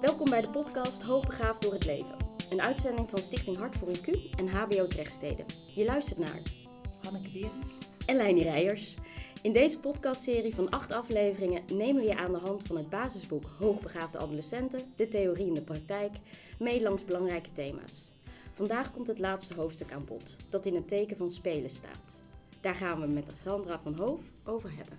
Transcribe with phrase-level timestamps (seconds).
[0.00, 2.16] Welkom bij de podcast Hoogbegaafd door het leven.
[2.50, 5.46] Een uitzending van Stichting Hart voor IQ en HBO Drechtsteden.
[5.74, 6.40] Je luistert naar
[7.02, 7.78] Hanneke Berends.
[8.06, 8.96] en Leini Rijers.
[9.42, 13.44] In deze podcastserie van acht afleveringen nemen we je aan de hand van het basisboek
[13.58, 16.16] Hoogbegaafde adolescenten, de theorie in de praktijk,
[16.58, 18.14] mee langs belangrijke thema's.
[18.52, 22.22] Vandaag komt het laatste hoofdstuk aan bod, dat in het teken van spelen staat.
[22.60, 24.98] Daar gaan we met Sandra van Hoof over hebben.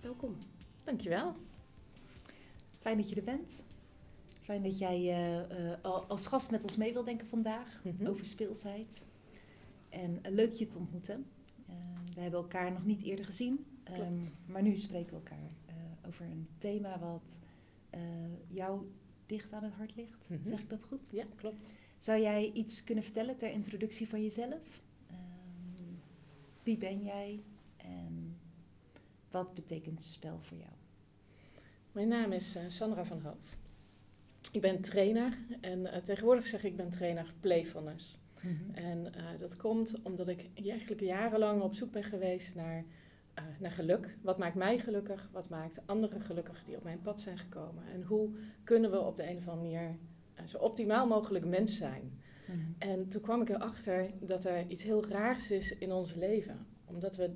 [0.00, 0.36] Welkom.
[0.84, 1.34] Dankjewel.
[2.80, 3.62] Fijn dat je er bent.
[4.42, 8.06] Fijn dat jij eh, eh, al- als gast met ons mee wil denken vandaag Mhm.
[8.06, 9.06] over speelsheid.
[9.88, 11.26] En eh, leuk je te ontmoeten.
[12.14, 14.34] We hebben elkaar nog niet eerder gezien, Klopt.
[14.46, 15.50] maar nu spreken we elkaar
[16.06, 17.38] over een thema wat
[18.48, 18.90] jou
[19.26, 20.28] dicht aan het hart ligt.
[20.30, 20.46] Mhm.
[20.48, 21.08] Zeg ik dat goed?
[21.12, 21.74] Ja, klopt.
[21.98, 24.82] Zou jij iets kunnen vertellen ter introductie van jezelf?
[25.06, 25.84] Ehm,
[26.62, 27.42] wie ben jij
[27.76, 28.36] en
[29.30, 30.70] wat betekent spel voor jou?
[31.92, 33.56] Mijn naam is Sandra van Hoof.
[34.52, 38.20] Ik ben trainer en eh, tegenwoordig zeg ik ik ben trainer playfulness.
[38.74, 42.84] En eh, dat komt omdat ik eigenlijk jarenlang op zoek ben geweest naar,
[43.34, 44.16] eh, naar geluk.
[44.22, 45.28] Wat maakt mij gelukkig?
[45.32, 47.84] Wat maakt anderen gelukkig die op mijn pad zijn gekomen?
[47.92, 48.30] En hoe
[48.64, 49.96] kunnen we op de een of andere manier
[50.46, 52.20] zo optimaal mogelijk mens zijn?
[52.46, 52.58] Mhm.
[52.78, 56.66] En toen kwam ik erachter dat er iets heel raars is in ons leven.
[56.84, 57.30] Omdat we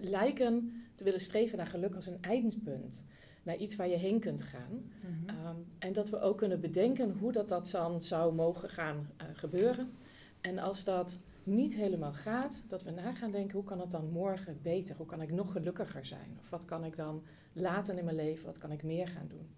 [0.00, 3.04] lijken te willen streven naar geluk als een eindpunt.
[3.44, 4.90] Naar iets waar je heen kunt gaan.
[5.00, 5.28] Mhm.
[5.28, 9.26] Ehm, en dat we ook kunnen bedenken hoe dat, dat dan zou mogen gaan eh,
[9.32, 9.92] gebeuren.
[10.40, 14.10] En als dat niet helemaal gaat, dat we na gaan denken, hoe kan het dan
[14.10, 14.96] morgen beter?
[14.96, 16.36] Hoe kan ik nog gelukkiger zijn?
[16.40, 17.22] Of wat kan ik dan
[17.52, 19.48] later in mijn leven, wat kan ik meer gaan doen?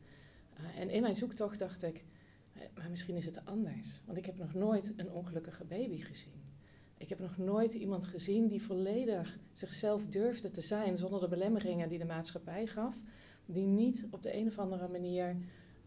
[0.57, 2.05] Eh, en in mijn zoektocht dacht ik,
[2.53, 4.03] eh, maar misschien is het anders.
[4.05, 6.45] Want ik heb nog nooit een ongelukkige baby gezien.
[6.99, 11.89] Ik heb nog nooit iemand gezien die volledig zichzelf durfde te zijn zonder de belemmeringen
[11.89, 12.97] die de maatschappij gaf.
[13.47, 15.37] Die niet op de een of andere manier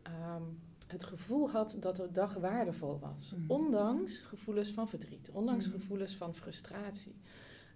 [0.02, 0.44] ehm,
[0.88, 3.34] het gevoel had dat de dag waardevol was.
[3.36, 3.52] Mhm.
[3.52, 5.80] Ondanks gevoelens van verdriet, ondanks Mhm.
[5.80, 7.16] gevoelens van frustratie.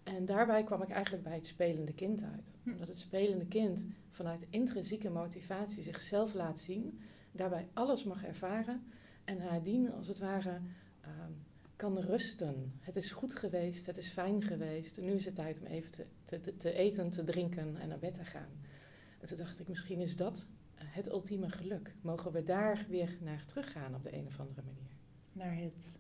[0.04, 2.52] En daarbij kwam ik eigenlijk bij het spelende kind uit.
[2.64, 2.72] Hm.
[2.72, 7.00] Omdat het spelende kind vanuit intrinsieke motivatie zichzelf laat zien,
[7.32, 8.84] daarbij alles mag ervaren
[9.24, 10.60] en nadien als het ware
[11.02, 11.32] ehm,
[11.76, 12.74] kan rusten.
[12.80, 15.02] Het is goed geweest, het is fijn geweest.
[15.02, 15.92] Nu is het tijd om even
[16.26, 18.50] te- te eten, te drinken en naar bed te gaan.
[19.24, 21.96] En toen dacht ik, misschien is dat eh, het ultieme geluk.
[22.02, 24.92] Mogen we daar weer naar teruggaan op de een of andere manier?
[25.34, 26.00] Naar het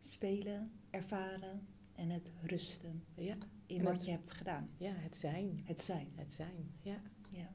[0.00, 4.70] spelen, ervaren en het rusten Ja, in wat het- je hebt gedaan.
[4.76, 5.60] ja het zijn.
[5.64, 6.08] Het zijn.
[6.14, 7.00] Het zijn, ja.
[7.30, 7.50] Ja.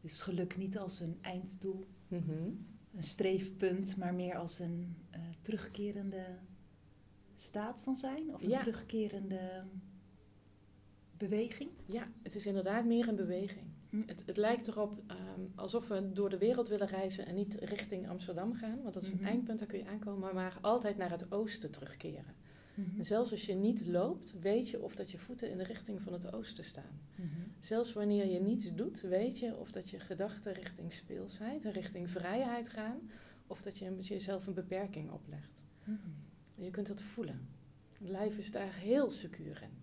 [0.00, 2.30] Dus geluk niet als een einddoel, Mhm.
[2.94, 6.26] een streefpunt, maar meer als een eh, terugkerende
[7.34, 8.58] staat van zijn of een Ja.
[8.58, 9.64] terugkerende
[11.16, 11.70] beweging.
[11.86, 13.66] Ja, het is inderdaad meer een beweging.
[14.06, 18.08] Het, het lijkt erop ehm, alsof we door de wereld willen reizen en niet richting
[18.08, 18.82] Amsterdam gaan.
[18.82, 19.24] Want dat is een Mhm.
[19.26, 20.34] eindpunt, daar kun je aankomen.
[20.34, 22.34] Maar, altijd naar het oosten terugkeren.
[22.74, 22.98] Mhm.
[22.98, 26.00] En zelfs als je niet loopt, weet je of dat je voeten in de richting
[26.02, 27.00] van het oosten staan.
[27.14, 27.28] Mhm.
[27.58, 32.10] Zelfs wanneer je niets doet, weet je of dat je gedachten richting speelsheid en richting
[32.10, 33.10] vrijheid gaan.
[33.46, 35.64] Of dat je jezelf een beperking oplegt.
[36.54, 37.48] Je kunt dat voelen.
[37.90, 39.81] Het lijf is daar heel secuur in.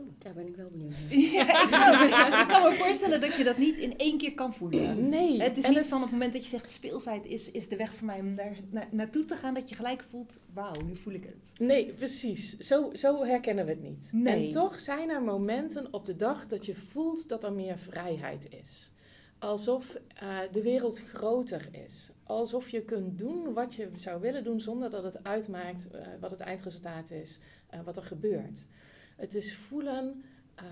[0.00, 1.14] Oeh, daar ben ik wel benieuwd naar.
[1.18, 1.70] Ja, ik,
[2.10, 5.08] kan, ik kan me voorstellen dat je dat niet in één keer kan voelen.
[5.08, 7.68] Nee, Het is en niet van op het moment dat je zegt speelsheid is, is
[7.68, 10.80] de weg voor mij om daar na- naartoe te gaan, dat je gelijk voelt, wauw,
[10.84, 11.58] nu voel ik het.
[11.60, 12.56] Nee, precies.
[12.58, 14.08] Zo, zo herkennen we het niet.
[14.12, 14.46] Nee.
[14.46, 18.46] En toch zijn er momenten op de dag dat je voelt dat er meer vrijheid
[18.62, 18.92] is.
[19.38, 22.10] Alsof eh, de wereld groter is.
[22.24, 26.30] Alsof je kunt doen wat je zou willen doen zonder dat het uitmaakt eh, wat
[26.30, 27.38] het eindresultaat is,
[27.68, 28.66] eh, wat er gebeurt.
[29.22, 30.22] Het is voelen
[30.54, 30.64] eh,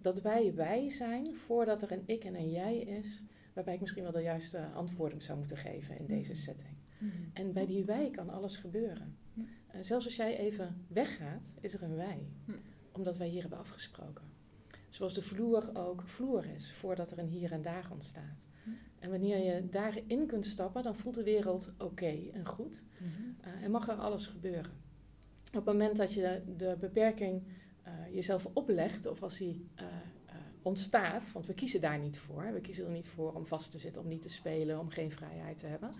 [0.00, 3.24] dat wij wij zijn voordat er een ik en een jij is,
[3.54, 6.40] waarbij ik misschien wel de juiste antwoorden zou moeten geven in deze Mhm.
[6.40, 6.76] setting.
[7.32, 9.16] En bij die wij kan alles gebeuren.
[9.66, 12.28] En zelfs als jij even weggaat, is er een wij.
[12.44, 12.52] Hm.
[12.92, 14.24] Omdat wij hier hebben afgesproken.
[14.88, 18.48] Zoals de vloer ook vloer is, voordat er een hier en daar ontstaat.
[18.64, 18.70] Hm.
[18.98, 22.84] En wanneer je daarin kunt stappen, dan voelt de wereld oké en goed.
[22.98, 23.22] Mhm.
[23.40, 24.72] Eh, en mag er alles gebeuren.
[25.48, 27.52] Op het moment dat je de beperking eh,
[28.12, 29.84] jezelf oplegt, of als die eh,
[30.26, 32.52] eh, ontstaat, want we kiezen daar niet voor.
[32.52, 35.10] We kiezen er niet voor om vast te zitten, om niet te spelen, om geen
[35.10, 35.92] vrijheid te hebben.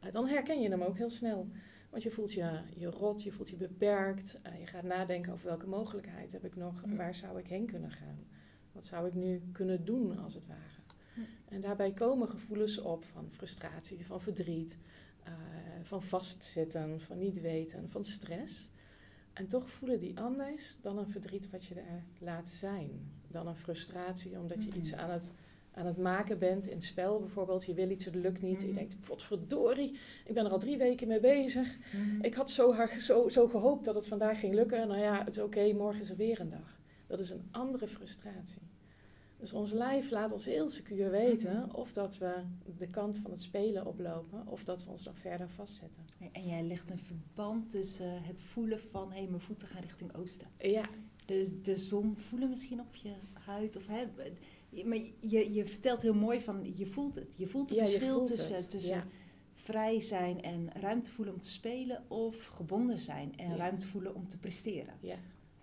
[0.00, 1.48] Eh, dan herken je hem ook heel snel.
[1.90, 4.38] Want je voelt je, je rot, je voelt je beperkt.
[4.42, 6.96] eh, je gaat nadenken over welke mogelijkheid heb ik nog, Mm.
[6.96, 8.18] waar zou ik heen kunnen gaan.
[8.72, 10.60] Wat zou ik nu kunnen doen, als het ware.
[11.14, 11.26] Mm.
[11.48, 14.78] En daarbij komen gevoelens op van frustratie, van verdriet,
[15.24, 15.32] eh,
[15.82, 18.70] van vastzitten, van niet weten, van stress.
[19.32, 22.90] En toch voelen die anders dan een verdriet wat je er laat zijn.
[23.28, 24.78] Dan een frustratie omdat je Mhm.
[24.78, 25.32] iets aan het
[25.74, 27.64] aan het maken bent in spel bijvoorbeeld.
[27.64, 28.58] Je wil iets, het lukt niet.
[28.58, 28.66] Mhm.
[28.66, 31.76] Je denkt, verdorie, ik ben er al drie weken mee bezig.
[31.92, 32.24] Mhm.
[32.24, 34.88] Ik had zo, hard, zo, zo gehoopt dat het vandaag ging lukken.
[34.88, 36.78] Nou ja, het is oké, morgen is er weer een dag.
[37.06, 38.62] Dat is een andere frustratie.
[39.42, 41.74] Dus ons lijf laat ons heel secuur weten Mhm.
[41.76, 42.34] of dat we
[42.78, 46.02] de kant van het spelen oplopen of dat we ons dan verder vastzetten.
[46.32, 50.46] En jij legt een verband tussen het voelen van hé, mijn voeten gaan richting oosten.
[50.58, 50.88] Ja,
[51.26, 53.76] De, de zon voelen misschien op je huid.
[53.76, 54.04] Of, hè,
[54.84, 57.34] maar je, je vertelt heel mooi van je voelt het.
[57.36, 58.70] Je voelt het ja verschil voelt tussen, het.
[58.70, 59.06] tussen Ja.
[59.54, 62.02] vrij zijn en ruimte voelen om te spelen.
[62.08, 63.56] Of gebonden zijn en Ja.
[63.56, 64.94] ruimte voelen om te presteren.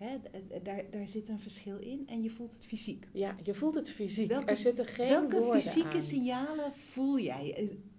[0.00, 0.16] Hè,
[0.62, 3.08] daar, daar zit een verschil in en je voelt het fysiek.
[3.12, 4.28] ja, je voelt het fysiek.
[4.28, 6.02] Welke- er zitten geen Welke woorden fysieke aan.
[6.02, 7.54] signalen voel jij?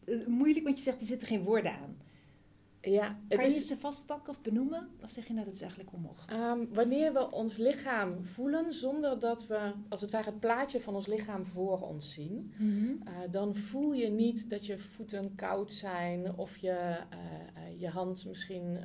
[0.06, 1.98] Eh, eh, moeilijk, want je zegt er zitten geen woorden aan.
[2.84, 4.90] Ja, het Kan je is, ze vastpakken of benoemen?
[5.04, 6.32] Of zeg je nou dat is eigenlijk onmogelijk?
[6.42, 10.96] Ehm, wanneer we ons lichaam voelen zonder dat we als het ware het plaatje van
[10.96, 12.54] ons lichaam voor ons zien,
[13.06, 16.98] eh, dan voel je niet dat je voeten koud zijn of je,
[17.78, 18.80] je hand misschien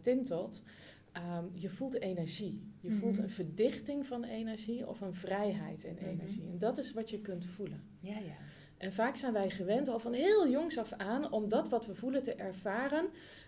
[0.00, 0.62] tintelt.
[1.12, 2.62] Ehm, je voelt energie.
[2.80, 3.22] Je voelt Mhm.
[3.22, 6.04] een verdichting van energie of een vrijheid in Mhm.
[6.04, 6.48] energie.
[6.50, 7.82] En dat is wat je kunt voelen.
[8.00, 8.36] Ja, ja.
[8.76, 11.94] En vaak zijn wij gewend al van heel jongs af aan om dat wat we
[11.94, 13.06] voelen te ervaren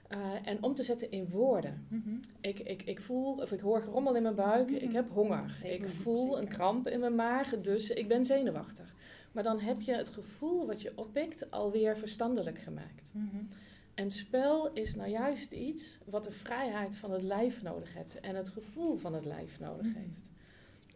[0.08, 1.86] eh, en om te zetten in woorden.
[1.88, 2.14] Mhm.
[2.40, 5.50] Ik, ik, ik voel, of ik hoor gerommel in mijn buik, ik heb honger.
[5.52, 8.94] Zeker, ik voel een kramp in mijn maag, dus ik ben zenuwachtig.
[9.32, 13.12] Maar dan heb je het gevoel wat je oppikt alweer verstandelijk gemaakt.
[13.14, 13.36] Mhm.
[13.94, 18.34] En spel is nou juist iets wat de vrijheid van het lijf nodig heeft en
[18.36, 19.98] het gevoel van het lijf nodig Mhm.
[19.98, 20.23] heeft.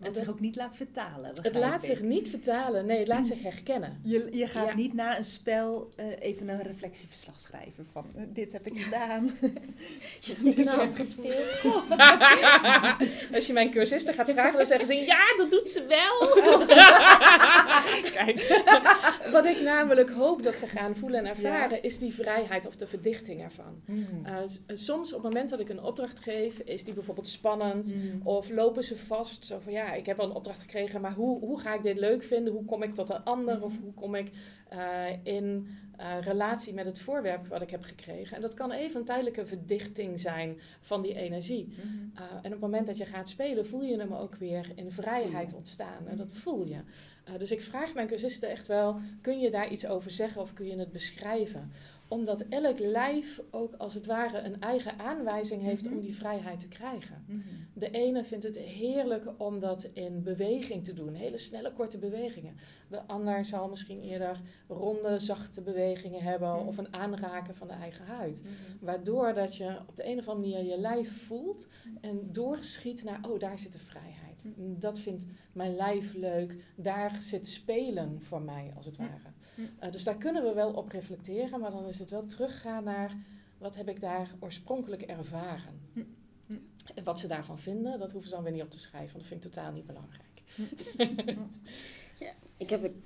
[0.01, 1.31] En zich ook niet laat vertalen.
[1.43, 4.01] Het laat zich niet vertalen, nee, het laat zich herkennen.
[4.03, 4.75] Je, je gaat Ja.
[4.75, 9.31] niet na een spel eh, even een reflectieverslag schrijven van eh, dit heb ik gedaan.
[10.21, 11.57] Je ticketje hebt gespeeld.
[13.35, 16.29] Als je mijn cursisten gaat vragen, dan zeggen ze ja, dat doet ze wel.
[18.13, 18.63] Kijk,
[19.33, 22.87] wat ik namelijk hoop dat ze gaan voelen en ervaren, is die vrijheid of de
[22.87, 23.83] verdichting ervan.
[24.25, 27.95] Eh, s- soms op het moment dat ik een opdracht geef, is die bijvoorbeeld spannend.
[27.95, 28.27] Mhm.
[28.27, 31.41] Of lopen ze vast, zo van ja, ik heb al een opdracht gekregen, maar hoe,
[31.41, 32.53] hoe ga ik dit leuk vinden?
[32.53, 33.63] Hoe kom ik tot een ander?
[33.63, 34.31] Of hoe kom ik
[34.69, 38.37] eh, in eh, relatie met het voorwerp wat ik heb gekregen?
[38.37, 41.69] En dat kan even een tijdelijke verdichting zijn van die energie.
[41.69, 41.87] Mhm.
[42.15, 44.91] Uh, en op het moment dat je gaat spelen, voel je hem ook weer in
[44.91, 46.07] vrijheid ontstaan.
[46.07, 46.81] En dat voel je.
[47.39, 50.67] Dus ik vraag mijn cursisten echt wel, kun je daar iets over zeggen of kun
[50.67, 51.73] je het beschrijven?
[52.09, 55.95] Omdat elk lijf ook als het ware een eigen aanwijzing heeft Mhm.
[55.95, 57.25] om die vrijheid te krijgen.
[57.27, 57.39] Mhm.
[57.73, 62.57] De ene vindt het heerlijk om dat in beweging te doen, hele snelle korte bewegingen.
[62.89, 66.67] De ander zal misschien eerder ronde, zachte bewegingen hebben Mhm.
[66.67, 68.43] of een aanraken van de eigen huid.
[68.43, 68.53] Mhm.
[68.85, 71.69] Waardoor dat je op de een of andere manier je lijf voelt
[72.01, 74.45] en doorschiet naar, oh, daar zit de vrijheid.
[74.57, 76.55] Dat vindt mijn lijf leuk.
[76.77, 79.33] Daar zit spelen voor mij, als het ware.
[79.59, 79.65] Ja.
[79.79, 83.17] Eh, dus daar kunnen we wel op reflecteren, maar dan is het wel teruggaan naar,
[83.59, 85.81] wat heb ik daar oorspronkelijk ervaren?
[85.93, 86.03] Hm.
[86.47, 86.55] Hm.
[86.95, 89.21] En wat ze daarvan vinden, dat hoeven ze dan weer niet op te schrijven, want
[89.21, 90.27] dat vind ik totaal niet belangrijk.
[92.57, 93.03] Ik heb een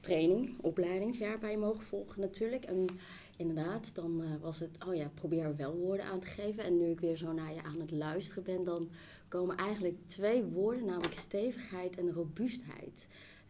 [0.00, 2.64] training, opleidingsjaar bij je mogen volgen natuurlijk.
[2.64, 2.86] En
[3.36, 6.64] inderdaad, dan eh, was het, oh ja, probeer er wel woorden aan te geven.
[6.64, 8.90] En nu ik weer zo naar je aan het luisteren ben, dan
[9.28, 13.08] komen eigenlijk twee woorden, namelijk stevigheid en robuustheid.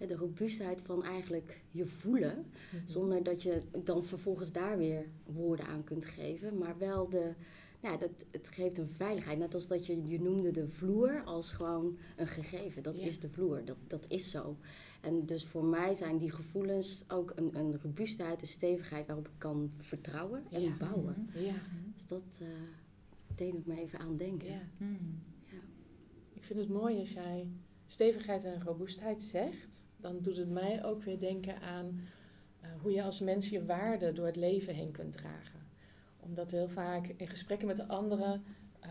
[0.09, 2.47] De robuustheid van eigenlijk je voelen,
[2.87, 6.59] zonder dat je dan vervolgens daar weer woorden aan kunt geven.
[6.59, 7.35] Maar wel de,
[7.83, 9.39] nou, dat, het geeft een veiligheid.
[9.39, 12.83] Net als dat je, je noemde de vloer als gewoon een gegeven.
[12.83, 13.07] Dat Ja.
[13.07, 14.57] is de vloer, dat, dat is zo.
[15.01, 19.35] En dus voor mij zijn die gevoelens ook een, een robuustheid, een stevigheid waarop ik
[19.39, 20.77] kan vertrouwen en Ja.
[20.79, 21.29] bouwen.
[21.35, 21.55] Ja,
[21.95, 22.47] Dus dat eh
[23.35, 24.49] deed het me even aan denken.
[24.51, 24.61] ja.
[24.77, 24.95] Mhm.
[26.35, 27.49] Ik vind het mooi als jij
[27.87, 29.83] stevigheid en robuustheid zegt.
[30.03, 32.01] Dan doet het mij ook weer denken aan
[32.61, 35.61] eh, hoe je als mens je waarden door het leven heen kunt dragen.
[36.21, 38.45] Omdat heel vaak in gesprekken met de anderen
[38.81, 38.91] eh,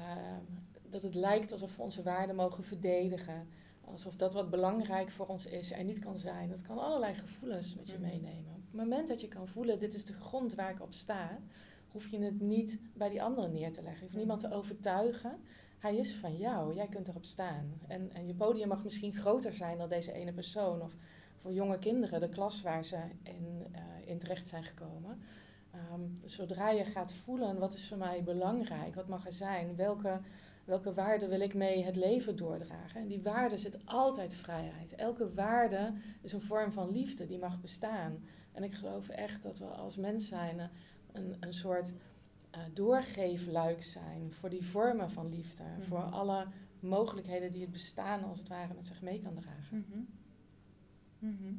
[0.90, 3.48] dat het lijkt alsof we onze waarden mogen verdedigen.
[3.82, 6.50] Alsof dat wat belangrijk voor ons is er niet kan zijn.
[6.50, 8.02] Dat kan allerlei gevoelens met je Mhm.
[8.02, 8.54] meenemen.
[8.56, 11.40] Op het moment dat je kan voelen, dit is de grond waar ik op sta,
[11.88, 14.00] hoef je het niet bij die anderen neer te leggen.
[14.00, 15.40] Je hoeft niemand te overtuigen.
[15.82, 17.82] Hij is van jou, jij kunt erop staan.
[17.88, 20.82] En, en je podium mag misschien groter zijn dan deze ene persoon.
[20.82, 20.94] Of
[21.42, 25.20] voor jonge kinderen, de klas waar ze in, eh, in terecht zijn gekomen.
[25.72, 30.20] Ehm, zodra je gaat voelen, wat is voor mij belangrijk, wat mag er zijn, welke,
[30.66, 33.02] welke waarde wil ik mee het leven doordragen.
[33.02, 34.96] En die waarde zit altijd vrijheid.
[34.96, 38.24] Elke waarde is een vorm van liefde, die mag bestaan.
[38.52, 40.70] En ik geloof echt dat we als mens zijn
[41.12, 41.94] een, een soort
[42.52, 45.64] eh, doorgeefluik zijn voor die vormen van liefde.
[45.64, 45.88] Mhm.
[45.88, 46.48] Voor alle
[46.80, 49.86] mogelijkheden die het bestaan als het ware met zich mee kan dragen.
[49.90, 50.00] Mhm.
[51.20, 51.54] Mhm.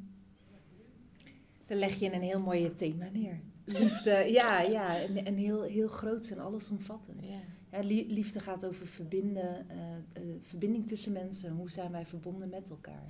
[1.67, 3.41] Dan leg je een heel mooie thema neer.
[3.65, 5.01] Liefde, ja, ja.
[5.01, 7.29] En, en heel, heel groot en allesomvattend.
[7.29, 7.41] Ja.
[7.71, 11.53] Ja, lie- liefde gaat over verbinden, eh, eh, verbinding tussen mensen.
[11.53, 13.07] Hoe zijn wij verbonden met elkaar?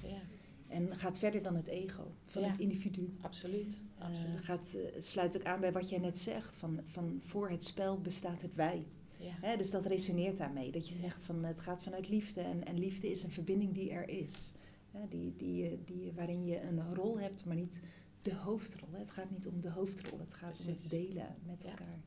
[0.73, 2.49] En gaat verder dan het ego van Ja.
[2.49, 3.15] het individu.
[3.21, 3.81] absoluut.
[3.99, 4.41] Eh, absoluut.
[4.41, 6.57] gaat, eh, sluit ook aan bij wat jij net zegt.
[6.57, 8.87] Van, van voor het spel bestaat het wij.
[9.19, 9.33] ja.
[9.41, 10.71] Hè, dus dat resoneert daarmee.
[10.71, 12.41] Dat je zegt van het gaat vanuit liefde.
[12.41, 14.53] En, en liefde is een verbinding die er is.
[14.91, 17.81] Hè, die, die, je- die, waarin je een rol hebt, maar niet
[18.23, 18.89] de hoofdrol.
[18.93, 18.99] Hè.
[18.99, 20.19] Het gaat niet om de hoofdrol.
[20.19, 22.01] Het gaat om het delen met elkaar.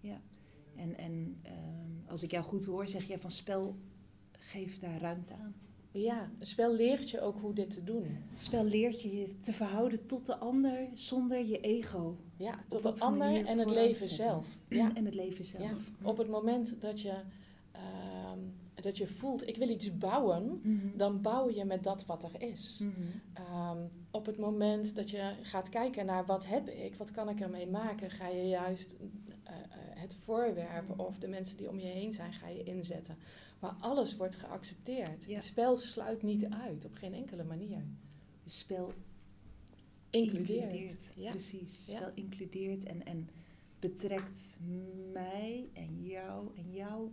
[0.00, 0.20] Ja.
[0.76, 3.76] En, en ehm, als ik jou goed hoor, zeg jij van spel
[4.38, 5.54] geeft daar ruimte aan.
[5.92, 8.04] Ja, een spel leert je ook hoe dit te doen.
[8.34, 12.16] Spel leert je je te verhouden tot de ander zonder je ego.
[12.36, 14.16] Ja, Op tot de ander en het leven zetten.
[14.16, 14.46] zelf.
[14.68, 15.62] Ja, En het leven zelf.
[15.62, 15.74] ja.
[16.08, 17.14] Op het moment dat je,
[17.72, 18.38] ehm,
[18.74, 20.96] dat je voelt, ik wil iets bouwen, Mhm.
[20.96, 22.78] dan bouw je met dat wat er is.
[22.82, 22.90] Mhm.
[23.32, 23.78] Ehm,
[24.10, 27.66] op het moment dat je gaat kijken naar wat heb ik, wat kan ik ermee
[27.66, 28.94] maken, ga je juist
[29.44, 29.60] eh, eh,
[29.94, 33.16] het voorwerp of de mensen die om je heen zijn, ga je inzetten.
[33.60, 35.24] Maar alles wordt geaccepteerd.
[35.26, 35.34] Ja.
[35.34, 37.84] Het spel sluit niet uit, op geen enkele manier.
[38.44, 38.92] Spel
[40.10, 40.72] Includeert.
[40.72, 41.10] includeert.
[41.16, 41.30] Ja.
[41.30, 41.86] Precies.
[41.86, 41.96] Ja.
[41.96, 43.28] Spel includeert en, en
[43.78, 44.58] betrekt
[45.12, 47.10] mij en jou en jou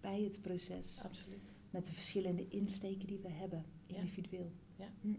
[0.00, 1.00] bij het proces.
[1.04, 1.52] Absoluut.
[1.70, 4.52] Met de verschillende insteken die we hebben, individueel.
[4.76, 4.88] Ja.
[5.00, 5.14] Hm.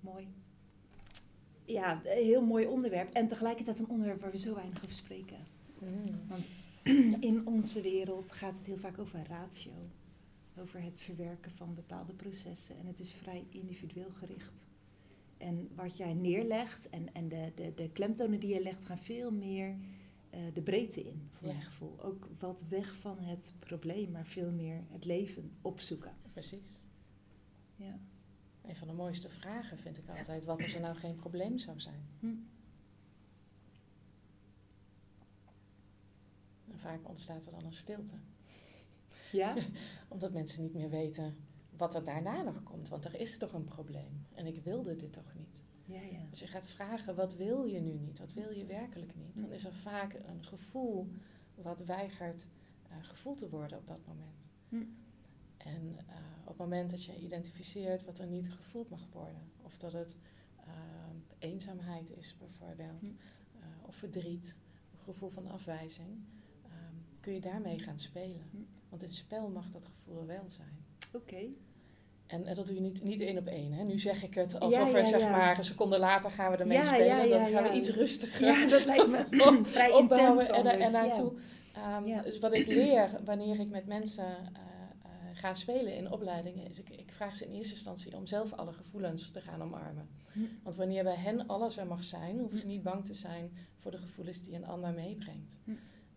[0.00, 0.28] Mooi.
[1.64, 3.12] Ja, een heel mooi onderwerp.
[3.12, 5.36] En tegelijkertijd een onderwerp waar we zo weinig over spreken.
[5.78, 6.20] Mm.
[7.20, 9.90] In onze wereld gaat het heel vaak over ratio.
[10.58, 12.78] Over het verwerken van bepaalde processen.
[12.78, 14.66] En het is vrij individueel gericht.
[15.36, 19.30] En wat jij neerlegt en, en de, de, de klemtonen die je legt gaan veel
[19.32, 19.76] meer
[20.30, 21.52] eh, de breedte in, voor Ja.
[21.52, 22.02] mijn gevoel.
[22.02, 26.12] Ook wat weg van het probleem, maar veel meer het leven opzoeken.
[26.32, 26.82] Precies.
[27.76, 27.98] Ja.
[28.62, 31.80] Een van de mooiste vragen vind ik altijd, wat als er nou geen probleem zou
[31.80, 32.06] zijn?
[32.20, 32.26] Hm.
[36.82, 38.14] Vaak ontstaat er dan een stilte.
[39.32, 39.56] Ja?
[40.08, 41.36] Omdat mensen niet meer weten
[41.76, 42.88] wat er daarna nog komt.
[42.88, 44.26] Want er is toch een probleem.
[44.34, 45.62] En ik wilde dit toch niet.
[45.84, 46.26] Ja, ja.
[46.30, 48.18] Als je gaat vragen, wat wil je nu niet?
[48.18, 49.36] Wat wil je werkelijk niet?
[49.36, 51.08] Dan is er vaak een gevoel
[51.54, 52.46] wat weigert
[52.88, 54.46] eh, gevoeld te worden op dat moment.
[54.68, 54.84] Hm.
[55.56, 59.42] En eh, op het moment dat je identificeert wat er niet gevoeld mag worden.
[59.62, 60.16] Of dat het
[60.56, 60.72] eh,
[61.38, 63.08] eenzaamheid is bijvoorbeeld.
[63.08, 63.86] Hm.
[63.86, 64.56] of verdriet.
[65.04, 66.24] Gevoel van afwijzing.
[67.22, 68.42] Kun je daarmee gaan spelen.
[68.50, 68.56] Hm.
[68.88, 70.84] Want in spel mag dat gevoel er wel zijn.
[71.12, 71.46] Oké.
[72.26, 73.72] En, en dat doe je niet, niet één op één.
[73.72, 73.84] Hè?
[73.84, 75.30] Nu zeg ik het alsof Ja, we ja, zeg ja.
[75.30, 77.28] maar een seconde later gaan we ermee spelen.
[77.30, 79.26] dan gaan we iets rustiger Ja, dat lijkt me
[79.74, 81.32] vrij opbouwen intens en, er- en naartoe.
[81.74, 82.22] Ehm.
[82.22, 84.62] Dus wat ik leer wanneer ik met mensen eh,
[85.04, 88.52] eh, ga spelen in opleidingen, is ik, ik vraag ze in eerste instantie om zelf
[88.52, 90.08] alle gevoelens te gaan omarmen.
[90.32, 90.40] Hm.
[90.62, 93.90] Want wanneer bij hen alles er mag zijn, hoeven ze niet bang te zijn voor
[93.90, 95.56] de gevoelens die een ander meebrengt.
[95.64, 95.70] Hm.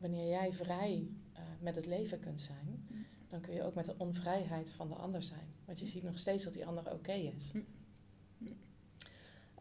[0.06, 2.94] Wanneer jij vrij eh, met het leven kunt zijn, Hm.
[3.30, 5.48] dan kun je ook met de onvrijheid van de ander zijn.
[5.66, 7.52] Want je ziet nog steeds dat die ander oké is.
[7.52, 7.60] Hm.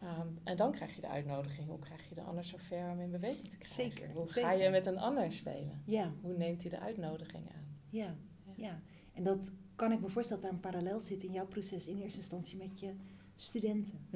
[0.01, 3.01] Ehm, en dan krijg je de uitnodiging, hoe krijg je de ander zo ver om
[3.01, 3.75] in beweging te krijgen?
[3.97, 5.83] Zeker, Hoe ga je met een ander spelen?
[5.85, 7.77] Ja, Hoe neemt hij de uitnodiging aan?
[7.89, 8.53] ja, Ja.
[8.57, 8.81] ja.
[9.13, 11.99] En dat kan ik me voorstellen dat daar een parallel zit in jouw proces in
[11.99, 12.95] eerste instantie met je
[13.37, 14.07] studenten.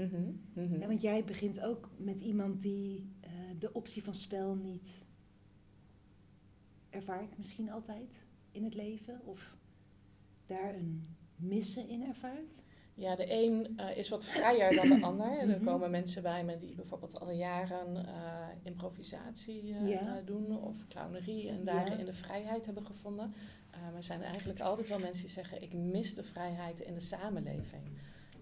[0.54, 5.06] Ja, want jij begint ook met iemand die eh, de optie van spel niet
[6.90, 9.56] ervaart, misschien altijd in het leven, of
[10.46, 12.64] daar een missen in ervaart.
[12.94, 15.38] Ja, de een eh, is wat vrijer dan de ander.
[15.38, 15.64] Er Mhm.
[15.64, 20.20] komen mensen bij me die bijvoorbeeld al jaren eh, improvisatie eh, Ja.
[20.24, 21.62] doen of clownerie en Ja.
[21.64, 23.34] daarin de vrijheid hebben gevonden.
[23.82, 27.00] Maar er zijn eigenlijk altijd wel mensen die zeggen: Ik mis de vrijheid in de
[27.00, 27.82] samenleving.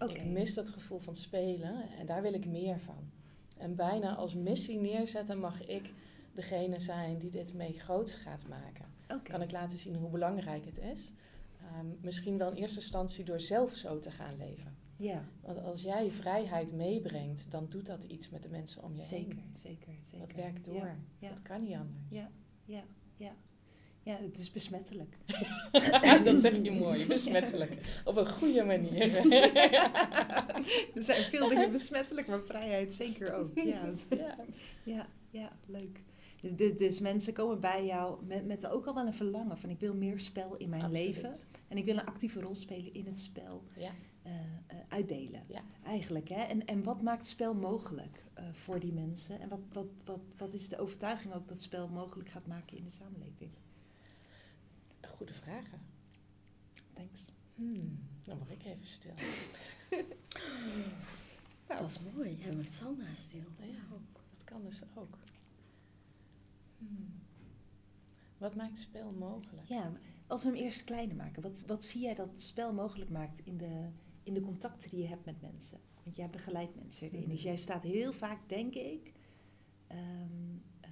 [0.07, 3.11] Ik mis dat gevoel van spelen en daar wil ik meer van.
[3.57, 5.93] En bijna als missie neerzetten mag ik
[6.37, 8.85] degene zijn die dit mee groot gaat maken.
[9.23, 11.13] Kan ik laten zien hoe belangrijk het is.
[11.61, 14.77] Ehm, misschien wel in eerste instantie door zelf zo te gaan leven.
[14.97, 19.01] Ja, Want als jij vrijheid meebrengt, dan doet dat iets met de mensen om je
[19.01, 19.51] zeker, heen.
[19.53, 20.27] zeker, zeker.
[20.27, 20.75] Dat werkt door.
[20.75, 21.29] Ja, ja.
[21.29, 22.09] Dat kan niet anders.
[22.09, 22.29] Ja.
[22.65, 22.83] ja,
[23.15, 23.35] ja.
[24.03, 25.17] Ja, het is besmettelijk.
[26.23, 28.01] dat zeg je mooi, besmettelijk.
[28.05, 29.01] Op een goede manier.
[30.95, 33.55] er zijn veel dingen besmettelijk, maar vrijheid zeker ook.
[33.55, 33.63] Ja,
[34.09, 34.35] ja.
[34.83, 36.01] ja, ja leuk.
[36.41, 39.69] Dus, dus, dus mensen komen bij jou met, met ook al wel een verlangen van
[39.69, 41.05] ik wil meer spel in mijn Absoluut.
[41.15, 41.35] leven.
[41.67, 43.63] En ik wil een actieve rol spelen in het spel.
[43.75, 43.91] Ja.
[44.23, 44.33] eh,
[44.67, 45.43] eh, uitdelen.
[45.47, 45.61] Ja.
[45.83, 46.29] Eigenlijk.
[46.29, 46.41] Hè?
[46.41, 49.39] En, en wat maakt spel mogelijk eh, voor die mensen?
[49.39, 52.83] En wat, wat, wat, wat is de overtuiging ook dat spel mogelijk gaat maken in
[52.83, 53.51] de samenleving?
[55.07, 55.79] Goede vragen.
[56.93, 57.31] Thanks.
[57.55, 59.13] Hmm, dan word ik even stil.
[61.67, 62.37] Nou, Dat is mooi.
[62.49, 63.43] We het Sandra stil.
[63.61, 65.17] ja, dat kan dus ook.
[66.77, 67.21] Hmm.
[68.37, 69.67] Wat maakt spel mogelijk?
[69.67, 69.91] Ja,
[70.27, 73.57] als we hem eerst kleiner maken, wat, wat zie jij dat spel mogelijk maakt in
[73.57, 73.89] de,
[74.23, 75.79] in de contacten die je hebt met mensen?
[76.03, 77.21] Want jij begeleidt mensen erin.
[77.21, 77.29] Mhm.
[77.29, 79.13] Dus jij staat heel vaak, denk ik,
[79.87, 80.89] ehm, eh,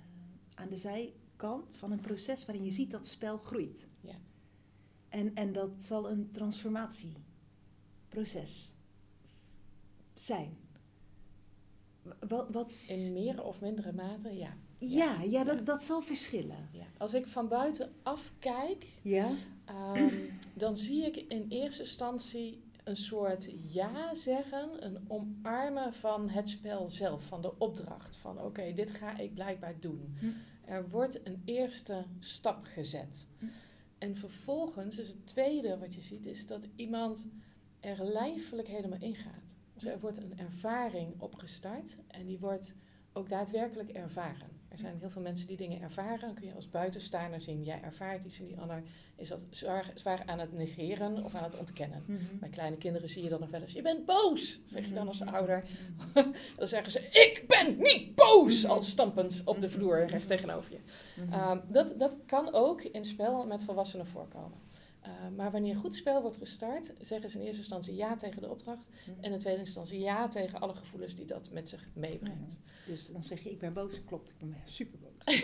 [0.54, 3.88] aan de zijkant van een proces waarin je ziet dat spel groeit.
[4.02, 4.16] Ja.
[5.10, 8.74] En, en dat zal een transformatieproces
[10.14, 10.58] zijn.
[12.28, 14.58] Wat, wat, In meer of mindere mate, ja.
[14.78, 16.70] Ja, ja, dat, dat zal verschillen.
[16.72, 16.86] ja.
[16.98, 19.30] Als ik van buitenaf kijk, Ja?
[19.66, 20.14] Ehm,
[20.54, 26.88] dan zie ik in eerste instantie een soort ja zeggen, een omarmen van het spel
[26.88, 28.16] zelf, van de opdracht.
[28.18, 30.18] Van oké, dit ga ik blijkbaar doen.
[30.20, 30.26] Hm.
[30.66, 33.28] Er wordt een eerste stap gezet.
[33.40, 33.46] Hm.
[33.98, 37.28] En vervolgens is het tweede wat je ziet, is dat iemand
[37.80, 39.56] er lijfelijk helemaal ingaat.
[39.74, 42.74] Dus er wordt een ervaring opgestart en die wordt
[43.18, 44.54] ook daadwerkelijk ervaren.
[44.70, 46.20] Er zijn heel veel mensen die dingen ervaren.
[46.20, 48.84] Dan kun je als buitenstaander zien, jij ervaart iets en die ander
[49.16, 52.04] is dat zwaar, zwaar aan het negeren of aan het ontkennen.
[52.06, 52.20] Mhm.
[52.40, 55.08] Bij kleine kinderen zie je dan nog wel eens, je bent boos, zeg je dan
[55.08, 55.34] als Mhm.
[55.36, 55.64] ouder.
[56.58, 58.72] Dan zeggen ze, ik ben niet boos, Mhm.
[58.72, 60.80] al stampend op de vloer recht tegenover je.
[61.32, 64.58] Ehm, dat, dat kan ook in spel met volwassenen voorkomen.
[65.06, 68.50] Uh, maar wanneer goed spel wordt gestart, zeggen ze in eerste instantie ja tegen de
[68.50, 68.90] opdracht.
[68.90, 69.24] Mhm.
[69.24, 72.58] En in tweede instantie ja tegen alle gevoelens die dat met zich meebrengt.
[72.86, 74.04] Dus dan zeg je, ik ben boos.
[74.06, 75.44] Klopt, ik ben super boos.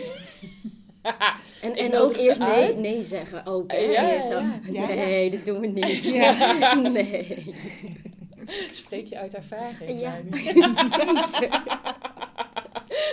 [1.60, 2.78] En, en ook eerst nee, uit.
[2.78, 3.72] nee zeggen ook.
[3.72, 4.60] Ja, Eerst ja.
[4.70, 6.02] Nee, dat doen we niet.
[6.02, 6.74] Ja.
[6.90, 7.54] Nee.
[8.70, 10.00] Spreek je uit ervaring?
[10.00, 10.20] Ja,
[10.90, 11.96] zeker.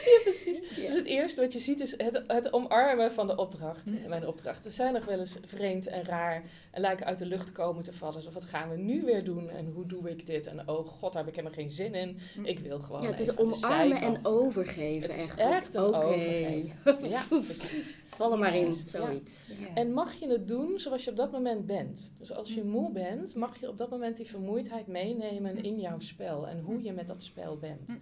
[0.09, 0.61] Ja, precies.
[0.75, 0.85] Ja.
[0.85, 3.89] Dus het eerste wat je ziet is het, het omarmen van de opdracht.
[3.89, 4.09] Hm.
[4.09, 7.83] Mijn opdrachten zijn nog wel eens vreemd en raar en lijken uit de lucht komen
[7.83, 8.21] te vallen.
[8.21, 10.47] Zo, wat gaan we nu weer doen en hoe doe ik dit?
[10.47, 12.19] En oh god, daar heb ik helemaal geen zin in.
[12.43, 15.09] Ik wil gewoon Ja, het is omarmen en overgeven.
[15.09, 17.09] Het is echt een overgeven.
[17.09, 17.97] Ja, precies.
[18.19, 19.39] Val er maar in, zoiets.
[19.73, 22.13] En mag je het doen zoals je op dat moment bent?
[22.17, 25.99] Dus als je moe bent, mag je op dat moment die vermoeidheid meenemen in jouw
[25.99, 27.99] spel en hoe je met dat spel bent.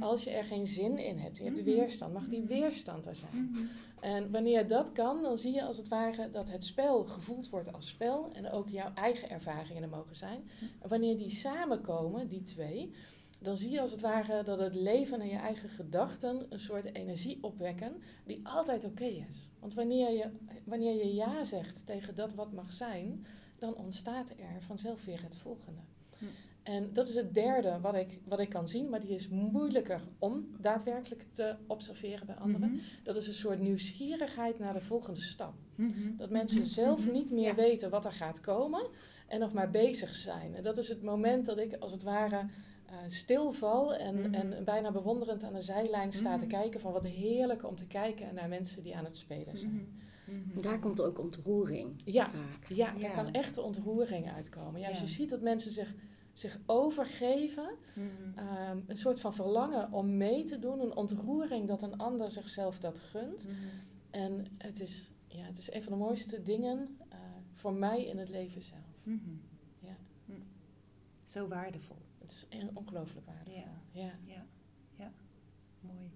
[0.00, 1.64] Als je er geen zin in hebt, je hebt Mhm.
[1.64, 3.50] weerstand, mag die weerstand er zijn.
[3.50, 3.64] Mhm.
[4.00, 7.72] En wanneer dat kan, dan zie je als het ware dat het spel gevoeld wordt
[7.72, 10.48] als spel en ook jouw eigen ervaringen er mogen zijn.
[10.80, 12.92] En wanneer die samenkomen, die twee,
[13.38, 16.94] dan zie je als het ware dat het leven en je eigen gedachten een soort
[16.94, 19.50] energie opwekken die altijd oké is.
[19.60, 20.30] Want wanneer je,
[20.64, 23.26] wanneer je ja zegt tegen dat wat mag zijn,
[23.58, 25.80] dan ontstaat er vanzelf weer het volgende.
[26.64, 30.00] En dat is het derde wat ik, wat ik kan zien, maar die is moeilijker
[30.18, 32.68] om daadwerkelijk te observeren bij anderen.
[32.70, 32.78] Mhm.
[33.02, 35.54] Dat is een soort nieuwsgierigheid naar de volgende stap.
[35.74, 36.16] Mhm.
[36.16, 37.54] Dat mensen zelf niet meer Ja.
[37.54, 38.86] weten wat er gaat komen
[39.28, 40.54] en nog maar bezig zijn.
[40.54, 42.46] En dat is het moment dat ik als het ware
[42.86, 44.34] eh, stilval en, Mhm.
[44.34, 46.54] en bijna bewonderend aan de zijlijn sta te Mhm.
[46.54, 49.88] kijken van wat heerlijk om te kijken naar mensen die aan het spelen zijn.
[50.24, 50.36] Mhm.
[50.48, 50.60] Mhm.
[50.60, 52.68] Daar komt ook ontroering Ja, vaak.
[52.76, 53.14] ja, daar Ja.
[53.14, 54.80] kan echt ontroering uitkomen.
[54.80, 55.02] Ja, als Ja.
[55.04, 55.94] je ziet dat mensen zich,
[56.34, 58.38] zich overgeven, Mhm.
[58.38, 62.78] ehm, een soort van verlangen om mee te doen, een ontroering dat een ander zichzelf
[62.80, 63.44] dat gunt.
[63.46, 63.54] Mhm.
[64.10, 67.18] En het is, ja, het is een van de mooiste dingen eh,
[67.52, 69.00] voor mij in het leven zelf.
[69.02, 69.30] Mhm.
[69.78, 69.96] Ja.
[70.24, 70.40] Mhm.
[71.24, 71.96] Zo waardevol.
[72.18, 73.58] Het is ongelooflijk waardevol.
[73.60, 73.80] Ja.
[73.92, 74.10] Ja.
[74.24, 74.44] Ja,
[74.96, 75.12] ja,
[75.80, 76.10] mooi.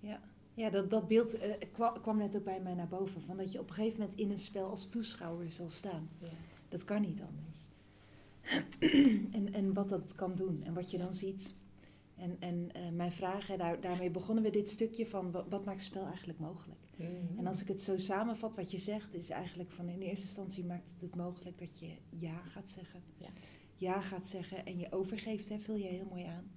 [0.00, 0.20] Ja,
[0.54, 3.22] ja dat, dat beeld eh, kwam, kwam net ook bij mij naar boven.
[3.22, 6.08] Van dat je op een gegeven moment in een spel als toeschouwer zal staan.
[6.18, 6.28] Ja.
[6.68, 7.68] Dat kan niet anders.
[9.30, 11.54] En, en wat dat kan doen en wat je dan ziet.
[12.14, 15.64] En, en eh, mijn vraag, hè, daar, daarmee begonnen we dit stukje van wa- wat
[15.64, 16.80] maakt spel eigenlijk mogelijk?
[16.96, 17.38] Mhm.
[17.38, 20.64] En als ik het zo samenvat, wat je zegt, is eigenlijk van in eerste instantie
[20.64, 23.02] maakt het het mogelijk dat je ja gaat zeggen.
[23.16, 23.28] Ja.
[23.76, 26.50] Ja gaat zeggen en je overgeeft, hè, vul je heel mooi aan.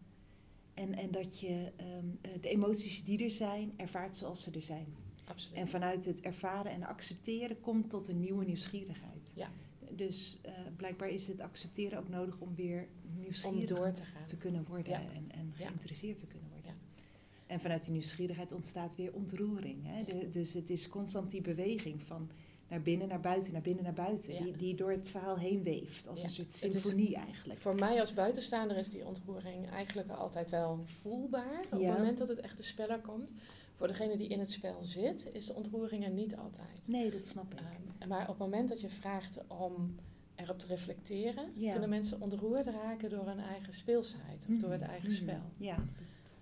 [0.73, 4.61] En, en dat je ehm, eh, de emoties die er zijn, ervaart zoals ze er
[4.61, 4.95] zijn.
[5.25, 5.57] Absoluut.
[5.57, 9.31] En vanuit het ervaren en accepteren komt tot een nieuwe nieuwsgierigheid.
[9.35, 9.49] Ja.
[9.95, 14.25] Dus eh, blijkbaar is het accepteren ook nodig om weer om nieuwsgierig door te gaan.
[14.25, 14.99] te kunnen worden Ja.
[14.99, 15.65] en, en Ja.
[15.67, 16.71] geïnteresseerd te kunnen worden.
[16.71, 17.03] Ja.
[17.47, 19.77] En vanuit die nieuwsgierigheid ontstaat weer ontroering.
[19.85, 20.03] Hè?
[20.03, 22.29] De- dus het is constant die beweging van
[22.67, 24.43] naar binnen, naar buiten, naar binnen, naar buiten.
[24.43, 26.07] Die, die door het verhaal heen weeft.
[26.07, 27.59] Als een soort symfonie eigenlijk.
[27.59, 31.59] Voor mij als buitenstaander is die ontroering eigenlijk altijd wel voelbaar.
[31.65, 33.31] Op het moment dat het echt de speler komt.
[33.79, 36.87] Voor degene die in het spel zit, is de ontroering er niet altijd.
[36.87, 37.59] Nee, dat snap ik.
[37.99, 39.95] Ehm, maar op het moment dat je vraagt om
[40.35, 41.71] erop te reflecteren, Ja.
[41.71, 45.17] kunnen mensen ontroerd raken door hun eigen speelsheid of door het eigen Mhm.
[45.17, 45.41] spel.
[45.59, 45.77] Ja.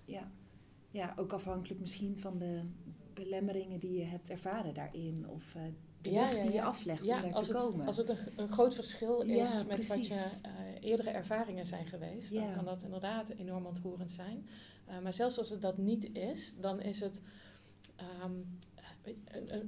[0.05, 0.31] Ja.
[0.91, 2.61] ja, ook afhankelijk misschien van de
[3.13, 5.29] belemmeringen die je hebt ervaren daarin.
[5.29, 5.61] Of eh,
[6.01, 7.85] De Ja, weg ja, die je aflegt om daar als te het, komen.
[7.85, 10.51] als het een, een groot verschil is met wat je eh,
[10.89, 14.47] eerdere ervaringen zijn geweest, dan kan dat inderdaad enorm ontroerend zijn.
[14.87, 17.21] Eh, maar zelfs als het dat niet is, dan is het
[17.95, 18.31] ehm,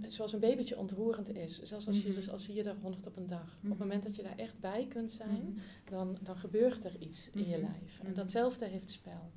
[0.07, 1.61] zoals een babytje ontroerend is.
[1.63, 2.29] Zelfs als, je, Mhm.
[2.29, 3.41] als zie je er honderd op een dag.
[3.55, 3.69] Op Mhm.
[3.69, 5.59] het moment dat je daar echt bij kunt zijn, Mhm.
[5.89, 7.65] dan, dan gebeurt er iets in je Mhm.
[7.65, 7.99] lijf.
[7.99, 8.13] En Mhm.
[8.15, 9.31] datzelfde heeft spel.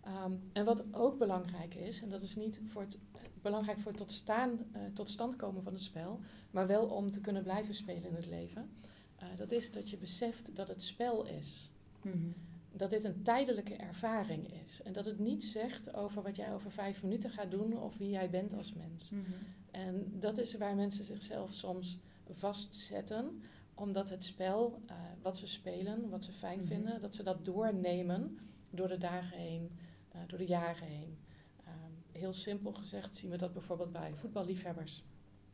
[0.00, 2.98] Ehm, en wat ook belangrijk is, en dat is niet voor het,
[3.42, 7.10] belangrijk voor het tot, staan, eh, tot stand komen van het spel, maar wel om
[7.10, 8.70] te kunnen blijven spelen in het leven,
[9.16, 11.70] eh, dat is dat je beseft dat het spel is.
[12.78, 14.82] Dat dit een tijdelijke ervaring is.
[14.82, 18.10] En dat het niet zegt over wat jij over vijf minuten gaat doen of wie
[18.10, 19.10] jij bent als mens.
[19.10, 19.22] Mhm.
[19.70, 21.98] En dat is waar mensen zichzelf soms
[22.30, 23.42] vastzetten,
[23.74, 26.68] omdat het spel, eh, wat ze spelen, wat ze fijn Mhm.
[26.68, 28.38] vinden, dat ze dat doornemen
[28.70, 29.70] door de dagen heen,
[30.08, 31.18] eh, door de jaren heen.
[31.64, 35.04] Ehm, heel simpel gezegd zien we dat bijvoorbeeld bij voetballiefhebbers.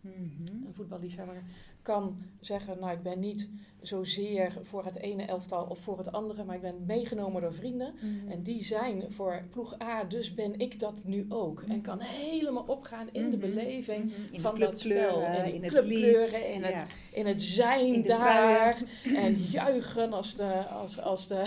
[0.00, 0.64] Mhm.
[0.66, 1.42] Een voetballiefhebber
[1.84, 6.44] kan zeggen, nou ik ben niet zozeer voor het ene elftal of voor het andere,
[6.44, 7.94] maar ik ben meegenomen door vrienden.
[8.00, 8.30] Mhm.
[8.30, 11.62] En die zijn voor ploeg A, dus ben ik dat nu ook.
[11.68, 13.46] En kan helemaal opgaan in de Mhm.
[13.48, 14.34] beleving Mhm.
[14.34, 15.22] In van de dat spel.
[15.22, 16.32] En in het lied.
[16.54, 16.66] in ja.
[16.66, 18.82] het, in het zijn In daar.
[19.14, 21.42] En juichen als, de, als, als de,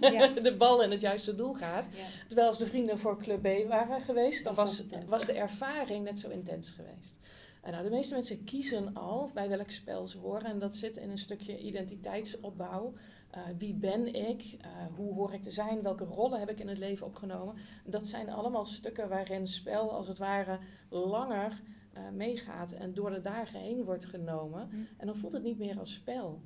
[0.00, 0.26] Ja.
[0.48, 1.88] de bal in het juiste doel gaat.
[1.96, 2.02] Ja.
[2.26, 6.18] Terwijl als de vrienden voor club B waren geweest, dan Was was de ervaring net
[6.18, 7.16] zo intens geweest.
[7.62, 10.44] En nou, de meeste mensen kiezen al bij welk spel ze horen.
[10.44, 12.92] En dat zit in een stukje identiteitsopbouw.
[13.30, 14.56] Eh, wie ben ik?
[14.60, 15.82] Eh, hoe hoor ik te zijn?
[15.82, 17.54] Welke rollen heb ik in het leven opgenomen?
[17.84, 23.20] Dat zijn allemaal stukken waarin spel als het ware langer eh, meegaat en door de
[23.20, 24.68] dagen heen wordt genomen.
[24.70, 24.76] Hm.
[24.96, 26.40] En dan voelt het niet meer als spel.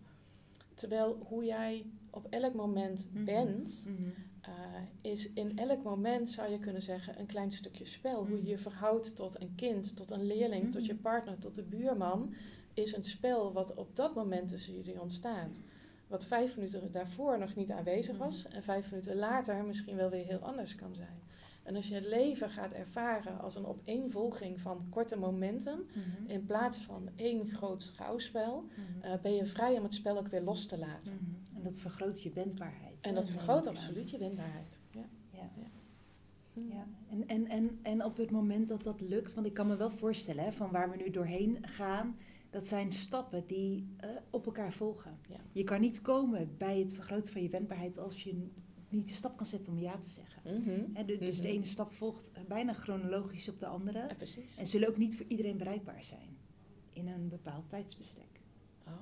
[0.75, 3.25] Terwijl hoe jij op elk moment Mhm.
[3.25, 4.09] bent, Mhm.
[4.43, 4.53] Eh,
[5.13, 8.27] is in elk moment, zou je kunnen zeggen, een klein stukje spel.
[8.27, 11.03] Hoe je je verhoudt tot een kind, tot een leerling, tot je Mhm.
[11.03, 12.35] partner, tot de buurman,
[12.75, 15.57] is een spel wat op dat moment tussen jullie ontstaat.
[16.07, 20.25] Wat vijf minuten daarvoor nog niet aanwezig was en vijf minuten later misschien wel weer
[20.25, 21.21] heel anders kan zijn.
[21.63, 26.31] En als je het leven gaat ervaren als een opeenvolging van korte momenten, Mhm.
[26.31, 29.05] in plaats van één groot schouwspel, Mhm.
[29.05, 31.15] eh, ben je vrij om het spel ook weer los te laten.
[31.15, 31.57] Mhm.
[31.57, 33.05] En dat vergroot je wendbaarheid.
[33.05, 34.81] En dat vergroot absoluut je wendbaarheid.
[34.91, 35.05] Ja.
[35.31, 35.51] Ja.
[36.55, 36.69] Hm.
[36.69, 39.77] Ja, en, en, en, en op het moment dat dat lukt, want ik kan me
[39.77, 42.17] wel voorstellen hè, van waar we nu doorheen gaan,
[42.51, 45.19] dat zijn stappen die eh, op elkaar volgen.
[45.29, 45.37] Ja.
[45.53, 48.49] Je kan niet komen bij het vergroten van je wendbaarheid als je
[48.93, 50.43] niet de stap kan zetten om ja te zeggen.
[50.45, 51.19] Mhm.
[51.19, 51.57] Dus de Mhm.
[51.57, 55.27] ene stap volgt eh, bijna chronologisch op de andere Ja, en zullen ook niet voor
[55.29, 56.37] iedereen bereikbaar zijn
[56.93, 58.41] in een bepaald tijdsbestek.
[58.87, 58.93] Oh,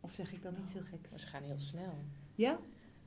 [0.00, 1.10] Of zeg ik dan iets heel geks?
[1.20, 1.94] ze gaan heel snel.
[2.34, 2.58] Ja?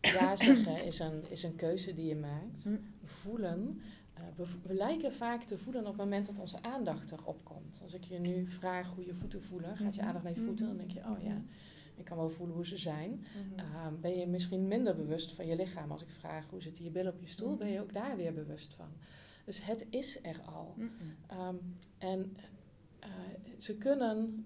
[0.01, 2.63] Ja zeggen is een, is een keuze die je maakt.
[2.63, 2.77] Hm.
[3.03, 3.81] Voelen.
[4.13, 7.79] eh, we, we lijken vaak te voelen op het moment dat onze aandacht erop komt.
[7.83, 10.07] Als ik je nu vraag hoe je voeten voelen, gaat je Mhm.
[10.07, 11.41] aandacht naar je voeten, dan denk je, oh ja, Mhm.
[11.99, 13.11] Ik kan wel voelen hoe ze zijn.
[13.49, 13.59] Mhm.
[13.59, 15.91] Ehm, ben je misschien minder bewust van je lichaam.
[15.91, 17.57] Als ik vraag hoe zitten je billen op je stoel, Mhm.
[17.57, 18.87] ben je ook daar weer bewust van.
[19.45, 20.73] Dus het is er al.
[20.77, 20.89] Mhm.
[21.27, 21.55] Ehm,
[21.97, 22.37] en
[22.99, 23.09] eh,
[23.57, 24.45] ze kunnen.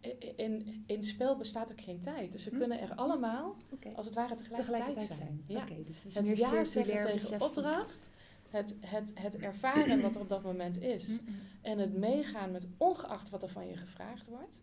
[0.00, 2.32] eh, In, in spel bestaat ook geen tijd.
[2.32, 3.56] Dus ze kunnen er allemaal,
[3.94, 5.44] als het ware, tegelijkertijd, Tegelijkertijd zijn.
[5.46, 5.76] zijn.
[5.78, 5.84] Ja.
[5.84, 8.08] Dus het is Het meer ja zeggen tegen opdracht,
[8.48, 11.08] het, het, het ervaren wat er op dat moment is.
[11.20, 11.30] Mhm.
[11.62, 14.62] En het meegaan met ongeacht wat er van je gevraagd wordt.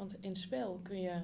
[0.00, 1.22] Want in spel kun je,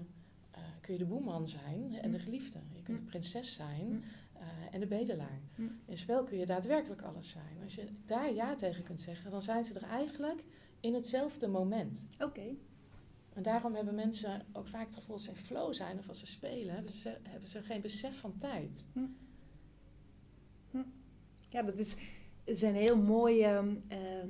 [0.50, 2.24] eh, kun je de boeman zijn en de Hm.
[2.24, 2.58] geliefde.
[2.72, 3.08] Je kunt de Hm.
[3.08, 3.98] prinses zijn Hm.
[4.38, 5.40] eh, en de bedelaar.
[5.84, 7.62] In spel kun je daadwerkelijk alles zijn.
[7.62, 10.44] Als je daar ja tegen kunt zeggen, dan zijn ze er eigenlijk
[10.80, 12.04] in hetzelfde moment.
[12.18, 12.54] Oké.
[13.32, 16.18] En daarom hebben mensen ook vaak het gevoel als ze in flow zijn of als
[16.18, 18.84] ze spelen, hebben ze, hebben ze geen besef van tijd.
[21.48, 21.96] Ja, dat is,
[22.46, 24.22] het is een heel mooie eh, eh,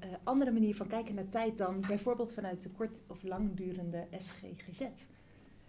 [0.00, 4.86] eh, andere manier van kijken naar tijd dan bijvoorbeeld vanuit de kort- of langdurende SGGZ.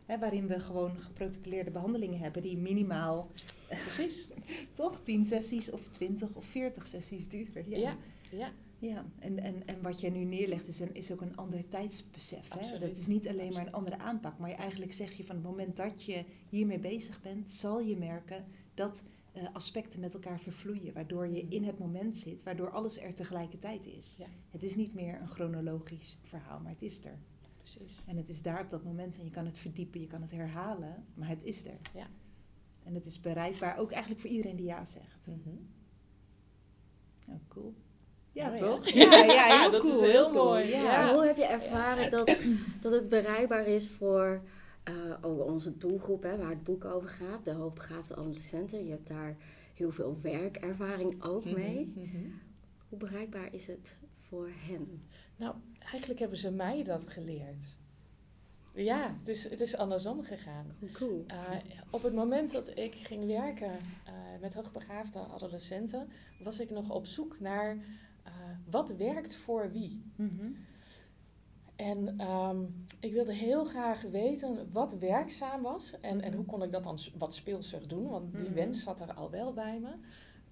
[0.05, 3.31] Hè, waarin we gewoon geprotocoleerde behandelingen hebben die minimaal
[3.67, 4.29] Precies.
[4.73, 7.69] toch 10 sessies of 20 of 40 sessies duren.
[7.69, 7.97] Ja, Ja,
[8.31, 8.51] ja.
[8.79, 12.53] Ja, En, en, en wat jij nu neerlegt is, een, is ook een ander tijdsbesef.
[12.57, 12.79] Hè?
[12.79, 15.43] Dat is niet alleen maar een andere aanpak, maar je eigenlijk zeg je van het
[15.43, 20.93] moment dat je hiermee bezig bent, zal je merken dat eh, aspecten met elkaar vervloeien,
[20.93, 24.15] waardoor je in het moment zit, waardoor alles er tegelijkertijd is.
[24.17, 24.25] Ja.
[24.51, 27.17] Het is niet meer een chronologisch verhaal, maar het is er.
[27.57, 28.03] Precies.
[28.07, 30.31] En het is daar op dat moment en je kan het verdiepen, je kan het
[30.31, 31.77] herhalen, maar het is er.
[31.93, 32.07] Ja.
[32.83, 35.27] En het is bereikbaar, ook eigenlijk voor iedereen die ja zegt.
[35.27, 35.55] Mhm.
[37.29, 37.73] Oh, cool.
[38.31, 38.89] Ja, toch?
[38.93, 40.01] Ja, ja, heel Dat is cool.
[40.03, 40.43] heel cool.
[40.43, 41.13] mooi, Ja.
[41.13, 42.37] hoe heb je ervaren dat,
[42.81, 44.41] dat het bereikbaar is voor
[44.83, 48.85] eh, ook onze doelgroep, hè, waar het boek over gaat, de hoogbegaafde adolescenten?
[48.85, 49.35] Je hebt daar
[49.73, 51.93] heel veel werkervaring ook mee.
[51.95, 52.29] Mhm, mhm.
[52.89, 55.01] Hoe bereikbaar is het voor hen?
[55.35, 57.77] Nou, eigenlijk hebben ze mij dat geleerd.
[58.75, 60.65] Ja, het is, het is andersom gegaan.
[60.91, 61.25] Cool.
[61.27, 61.49] Uh,
[61.89, 66.07] op het moment dat ik ging werken uh, met hoogbegaafde adolescenten,
[66.39, 67.81] was ik nog op zoek naar uh,
[68.69, 70.03] wat werkt voor wie.
[70.15, 70.55] Mm -hmm.
[71.75, 76.71] En um, ik wilde heel graag weten wat werkzaam was en, en hoe kon ik
[76.71, 78.55] dat dan wat speelser doen, want die mm -hmm.
[78.55, 79.89] wens zat er al wel bij me.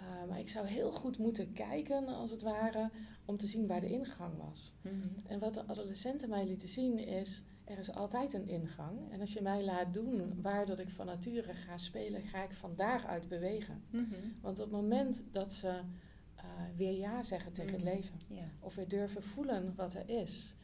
[0.01, 2.89] Uh, maar ik zou heel goed moeten kijken, als het ware,
[3.25, 4.73] om te zien waar de ingang was.
[4.81, 5.15] Mm -hmm.
[5.27, 9.11] En wat de adolescenten mij lieten zien is, er is altijd een ingang.
[9.11, 12.51] En als je mij laat doen waar dat ik van nature ga spelen, ga ik
[12.51, 13.83] van daaruit bewegen.
[13.89, 14.35] Mm -hmm.
[14.41, 16.43] Want op het moment dat ze uh,
[16.75, 18.19] weer ja zeggen tegen het leven,
[18.59, 20.55] of weer durven voelen wat er is,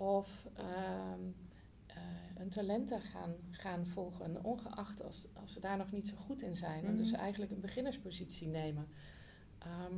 [0.00, 1.20] of ehm,
[1.88, 1.94] uh,
[2.36, 6.56] hun talenten gaan, gaan volgen, ongeacht als, als ze daar nog niet zo goed in
[6.56, 6.84] zijn.
[6.84, 7.20] En dus Mhm.
[7.20, 8.86] eigenlijk een beginnerspositie nemen.
[9.58, 9.94] Ehm,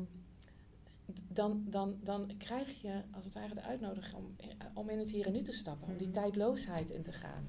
[1.28, 5.10] dan, dan, dan krijg je als het ware de uitnodiging om, eh, om in het
[5.10, 6.16] hier en nu te stappen, om die Mhm.
[6.16, 7.46] tijdloosheid in te gaan.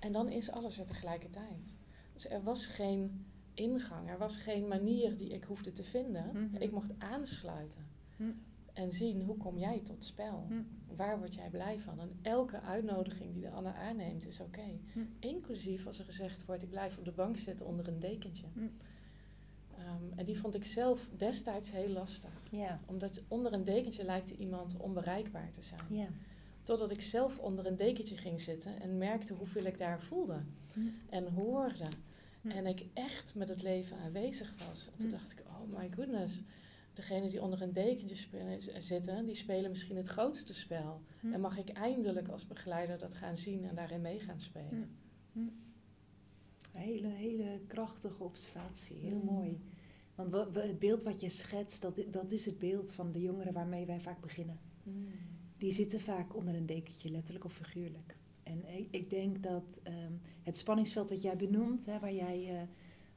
[0.00, 1.74] En dan is alles er tegelijkertijd.
[2.12, 6.30] Dus er was geen ingang, er was geen manier die ik hoefde te vinden.
[6.32, 6.62] Mhm.
[6.62, 7.86] Ik mocht aansluiten.
[8.72, 10.46] En zien hoe kom jij tot spel.
[10.48, 10.62] Mhm.
[10.96, 12.00] Waar word jij blij van?
[12.00, 14.78] En elke uitnodiging die de ander aanneemt is oké.
[14.92, 15.06] Mhm.
[15.18, 18.46] Inclusief als er gezegd wordt, ik blijf op de bank zitten onder een dekentje.
[18.52, 18.66] Mhm.
[19.78, 22.30] Ehm, en die vond ik zelf destijds heel lastig.
[22.50, 22.80] Ja.
[22.86, 25.80] Omdat onder een dekentje lijkt iemand onbereikbaar te zijn.
[25.88, 26.08] Ja.
[26.62, 30.42] Totdat ik zelf onder een dekentje ging zitten en merkte hoeveel ik daar voelde
[31.10, 31.84] en hoorde.
[32.42, 34.86] En ik echt met het leven aanwezig was.
[34.86, 36.42] En toen dacht ik, oh my goodness.
[36.92, 41.02] Degene die onder een dekentje spelen- zitten, die spelen misschien het grootste spel.
[41.20, 41.32] Mhm.
[41.32, 44.90] En mag ik eindelijk als begeleider dat gaan zien en daarin mee gaan spelen.
[46.72, 48.96] Hele, hele krachtige observatie.
[48.96, 49.24] Heel Mm.
[49.24, 49.60] mooi.
[50.14, 53.20] Want wa- wa- het beeld wat je schetst, dat, dat is het beeld van de
[53.20, 54.58] jongeren waarmee wij vaak beginnen.
[55.56, 58.16] Die zitten vaak onder een dekentje, letterlijk of figuurlijk.
[58.42, 62.62] En ik, ik denk dat ehm, het spanningsveld wat jij benoemt, hè, waar jij eh,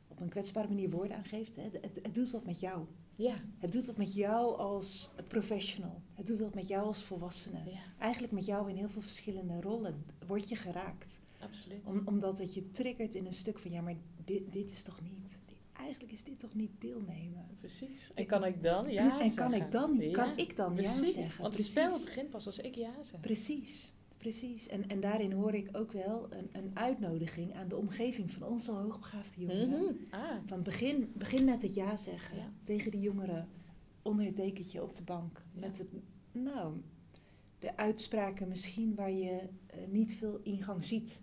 [0.07, 2.85] op een kwetsbare manier woorden aan geeft, hè, het, het doet wat met jou.
[3.17, 6.01] Ja, Het doet wat met jou als professional.
[6.13, 7.57] Het doet wat met jou als volwassene.
[7.65, 11.19] ja, Eigenlijk met jou in heel veel verschillende rollen word je geraakt.
[11.39, 11.79] absoluut.
[11.85, 15.01] Om, omdat het je triggert in een stuk van ja, maar dit, dit is toch
[15.01, 15.39] niet.
[15.45, 17.45] dit- eigenlijk is dit toch niet deelnemen.
[17.59, 18.11] Precies.
[18.15, 19.65] En kan ik dan ja en kan zeggen?
[19.67, 21.13] ik dan, Ja, kan ik dan ja precies.
[21.13, 21.41] zeggen?
[21.41, 21.71] Want het Precies.
[21.71, 23.19] spel begint pas als ik ja zeg.
[23.19, 23.93] Precies,
[24.29, 24.67] precies.
[24.67, 28.71] En, en daarin hoor ik ook wel een, een uitnodiging aan de omgeving van onze
[28.71, 29.69] hoogbegaafde jongeren.
[29.69, 29.93] Mhm.
[30.09, 32.51] Ah, Van begin, begin met het ja zeggen Ja.
[32.63, 33.47] tegen die jongeren
[34.01, 35.43] onder het dekentje op de bank.
[35.53, 35.59] Ja.
[35.59, 35.87] Met het,
[36.31, 36.73] nou,
[37.59, 41.21] de uitspraken misschien waar je eh, niet veel ingang ziet.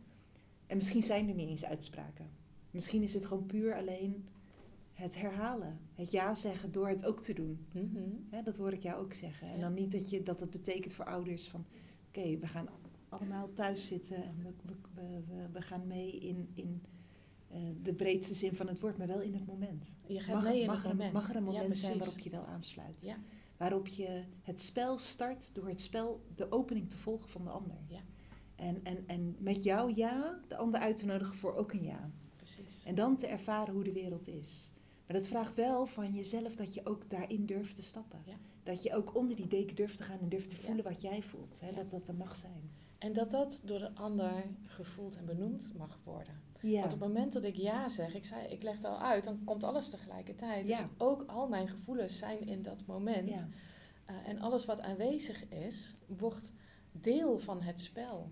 [0.66, 2.30] En misschien zijn er niet eens uitspraken.
[2.70, 4.28] Misschien is het gewoon puur alleen
[4.92, 5.78] het herhalen.
[5.94, 7.66] Het ja zeggen door het ook te doen.
[7.72, 8.44] mhm.
[8.44, 9.48] Dat hoor ik jou ook zeggen.
[9.48, 11.64] En dan niet dat, je, dat het betekent voor ouders van...
[12.08, 12.68] Oké, we gaan
[13.12, 14.52] allemaal thuis zitten en we,
[14.94, 16.82] we, we, we- gaan mee in, in
[17.48, 19.96] eh, de breedste zin van het woord, maar wel in het moment.
[20.06, 21.12] Je gaat Mag, mee in mag, het er, moment.
[21.12, 23.02] mag er een Ja, moment zijn waarop je wel aansluit.
[23.02, 23.16] Ja.
[23.56, 27.76] Waarop je het spel start door het spel de opening te volgen van de ander.
[27.86, 28.00] Ja.
[28.56, 32.10] En, en, en met jouw ja de ander uit te nodigen voor ook een ja.
[32.36, 32.84] Precies.
[32.84, 34.72] En dan te ervaren hoe de wereld is.
[35.06, 38.18] Maar dat vraagt wel van jezelf dat je ook daarin durft te stappen.
[38.24, 38.34] Ja.
[38.62, 40.62] Dat je ook onder die deken durft te gaan en durft te Ja.
[40.62, 41.60] voelen wat jij voelt.
[41.60, 41.68] Hè?
[41.68, 41.74] Ja.
[41.74, 42.70] Dat dat er mag zijn.
[43.02, 46.40] En dat dat door de ander gevoeld en benoemd mag worden.
[46.60, 46.80] Ja.
[46.80, 49.24] Want op het moment dat ik ja zeg, ik, zei, ik leg het al uit,
[49.24, 50.66] dan komt alles tegelijkertijd.
[50.68, 50.76] Ja.
[50.78, 53.28] Dus ook al mijn gevoelens zijn in dat moment.
[53.28, 53.48] ja.
[54.10, 56.52] Uh, en alles wat aanwezig is, wordt
[56.92, 58.30] deel van het spel.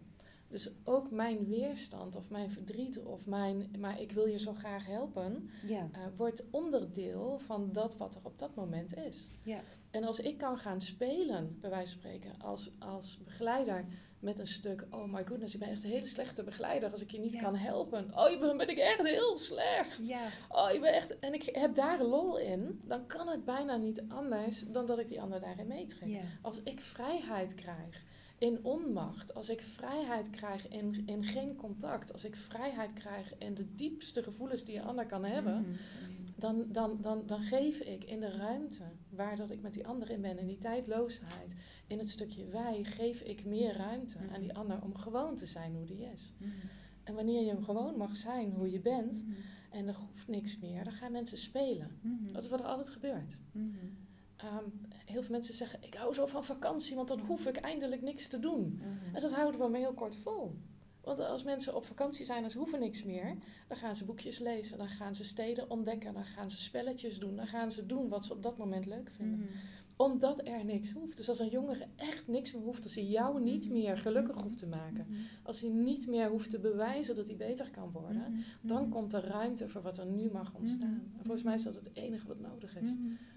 [0.48, 4.86] Dus ook mijn weerstand of mijn verdriet of mijn, maar ik wil je zo graag
[4.86, 5.88] helpen, Ja.
[5.92, 9.30] uh, wordt onderdeel van dat wat er op dat moment is.
[9.42, 9.60] Ja.
[9.90, 13.84] En als ik kan gaan spelen, bij wijze van spreken, als, als begeleider
[14.20, 17.10] met een stuk, oh my goodness, ik ben echt een hele slechte begeleider als ik
[17.10, 17.40] je niet Ja.
[17.42, 18.04] kan helpen.
[18.14, 20.08] Oh, dan ben ik echt heel slecht.
[20.08, 20.28] Ja.
[20.48, 24.02] Oh, je bent echt, en ik heb daar lol in, dan kan het bijna niet
[24.08, 26.08] anders dan dat ik die ander daarin meetrek.
[26.08, 26.20] Ja.
[26.42, 28.02] Als ik vrijheid krijg
[28.38, 33.54] in onmacht, als ik vrijheid krijg in, in geen contact, als ik vrijheid krijg in
[33.54, 36.09] de diepste gevoelens die een ander kan hebben, Mhm.
[36.40, 40.10] Dan, dan, dan, dan geef ik in de ruimte waar dat ik met die ander
[40.10, 41.54] in ben, in die tijdloosheid,
[41.86, 44.34] in het stukje wij, geef ik meer ruimte Mhm.
[44.34, 46.32] aan die ander om gewoon te zijn hoe die is.
[46.38, 46.50] Mhm.
[47.04, 49.34] En wanneer je hem gewoon mag zijn hoe je bent, Mhm.
[49.70, 51.98] en er hoeft niks meer, dan gaan mensen spelen.
[52.02, 52.32] Mhm.
[52.32, 53.38] Dat is wat er altijd gebeurt.
[53.52, 53.68] Mhm.
[54.36, 54.64] Ehm,
[55.04, 58.28] heel veel mensen zeggen, ik hou zo van vakantie, want dan hoef ik eindelijk niks
[58.28, 58.74] te doen.
[58.74, 59.14] Mhm.
[59.14, 60.54] En dat houden we maar heel kort vol.
[61.02, 63.36] Want als mensen op vakantie zijn en ze hoeven niks meer,
[63.68, 67.36] dan gaan ze boekjes lezen, dan gaan ze steden ontdekken, dan gaan ze spelletjes doen,
[67.36, 69.38] dan gaan ze doen wat ze op dat moment leuk vinden.
[69.38, 69.48] Mhm.
[69.96, 71.16] Omdat er niks hoeft.
[71.16, 74.58] Dus als een jongere echt niks meer hoeft, als hij jou niet meer gelukkig hoeft
[74.58, 75.06] te maken,
[75.42, 78.22] als hij niet meer hoeft te bewijzen dat hij beter kan worden,
[78.60, 81.10] dan komt er ruimte voor wat er nu mag ontstaan.
[81.18, 82.90] En volgens mij is dat het enige wat nodig is.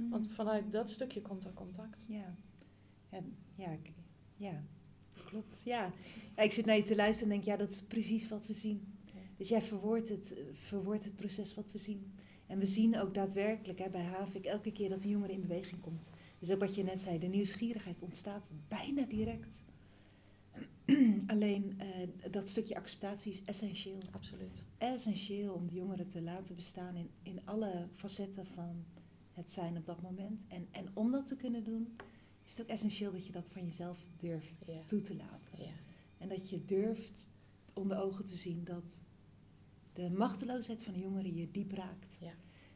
[0.09, 2.05] Want vanuit dat stukje komt er contact.
[2.09, 2.35] Ja,
[3.11, 3.19] ja,
[3.55, 3.93] ja, ik-
[4.37, 4.63] ja.
[5.33, 5.61] Klopt.
[5.65, 5.93] Ja.
[6.35, 8.53] ja, ik zit naar je te luisteren en denk, ja, dat is precies wat we
[8.53, 8.93] zien.
[9.37, 12.13] Dus jij verwoordt het, verwoordt het proces wat we zien.
[12.47, 15.81] En we zien ook daadwerkelijk hè, bij Havik elke keer dat een jongere in beweging
[15.81, 16.09] komt.
[16.39, 19.63] Dus ook wat je net zei, de nieuwsgierigheid ontstaat bijna direct.
[21.27, 23.99] Alleen eh, dat stukje acceptatie is essentieel.
[24.11, 24.63] Absoluut.
[24.77, 28.85] Essentieel om de jongeren te laten bestaan in, in alle facetten van
[29.31, 30.45] het zijn op dat moment.
[30.47, 31.95] En, en om dat te kunnen doen,
[32.45, 34.83] is het ook essentieel dat je dat van jezelf durft Ja.
[34.85, 35.57] toe te laten.
[35.63, 35.71] Ja.
[36.17, 37.29] En dat je durft
[37.73, 39.01] onder ogen te zien dat
[39.93, 42.17] de machteloosheid van de jongeren je diep raakt.
[42.19, 42.33] Ja.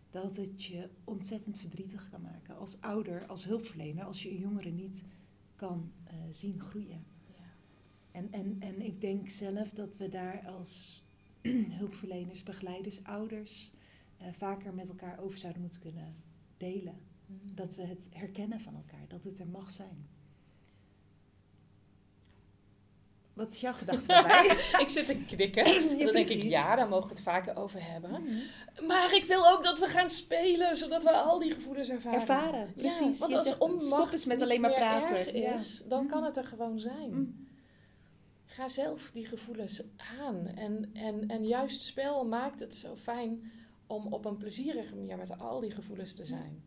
[0.10, 2.58] Dat het je ontzettend verdrietig kan maken.
[2.58, 5.04] Als ouder, als hulpverlener, als je een jongere niet
[5.56, 7.06] kan eh, zien groeien.
[7.28, 7.44] Ja.
[8.12, 11.04] En, en, en ik denk zelf dat we daar als
[11.80, 13.72] hulpverleners, begeleiders, ouders
[14.18, 16.16] eh, vaker met elkaar over zouden moeten kunnen
[16.58, 16.96] delen.
[17.28, 17.56] Mhm.
[17.56, 20.08] Dat we het herkennen van elkaar, dat het er mag zijn.
[23.34, 24.46] Wat is jouw gedachte daarbij?
[24.84, 25.64] ik zit te knikken.
[25.98, 28.42] dan denk ik, ja, daar mogen we het vaker over hebben.
[28.88, 32.20] Maar ik wil ook dat we gaan spelen, zodat we al die gevoelens ervaren.
[32.20, 33.00] Ervaren, precies.
[33.00, 35.18] Ja, want Je als zegt, met alleen maar praten.
[35.18, 35.54] erg Ja.
[35.54, 37.14] is, dan kan het er gewoon zijn.
[37.14, 37.48] Mm.
[38.46, 39.82] Ga zelf die gevoelens
[40.20, 40.48] aan.
[40.48, 43.52] En, en, en juist spel maakt het zo fijn
[43.88, 46.64] om op een plezierige manier met al die gevoelens te zijn.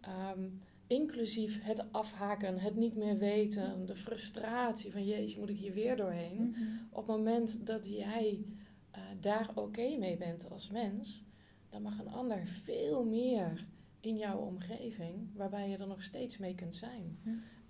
[0.00, 0.48] Ehm,
[0.86, 5.96] inclusief het afhaken, het niet meer weten, de frustratie van jeetje, moet ik hier weer
[5.96, 6.48] doorheen.
[6.48, 6.62] Mhm.
[6.90, 8.44] Op het moment dat jij
[8.90, 11.24] eh, daar oké mee bent als mens,
[11.68, 13.66] dan mag een ander veel meer
[14.00, 17.18] in jouw omgeving, waarbij je er nog steeds mee kunt zijn.